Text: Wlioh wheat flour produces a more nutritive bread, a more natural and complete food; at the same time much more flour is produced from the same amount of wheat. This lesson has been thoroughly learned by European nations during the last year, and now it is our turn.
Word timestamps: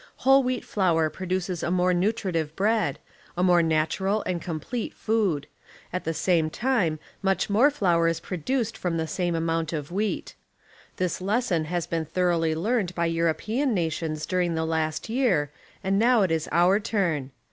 Wlioh 0.21 0.43
wheat 0.43 0.65
flour 0.65 1.11
produces 1.11 1.61
a 1.61 1.69
more 1.69 1.93
nutritive 1.93 2.55
bread, 2.55 2.97
a 3.37 3.43
more 3.43 3.61
natural 3.61 4.23
and 4.23 4.41
complete 4.41 4.95
food; 4.95 5.45
at 5.93 6.05
the 6.05 6.13
same 6.15 6.49
time 6.49 6.97
much 7.21 7.51
more 7.51 7.69
flour 7.69 8.07
is 8.07 8.19
produced 8.19 8.75
from 8.75 8.97
the 8.97 9.05
same 9.05 9.35
amount 9.35 9.73
of 9.73 9.91
wheat. 9.91 10.33
This 10.97 11.21
lesson 11.21 11.65
has 11.65 11.85
been 11.85 12.05
thoroughly 12.05 12.55
learned 12.55 12.95
by 12.95 13.05
European 13.05 13.75
nations 13.75 14.25
during 14.25 14.55
the 14.55 14.65
last 14.65 15.07
year, 15.07 15.51
and 15.83 15.99
now 15.99 16.23
it 16.23 16.31
is 16.31 16.49
our 16.51 16.79
turn. 16.79 17.29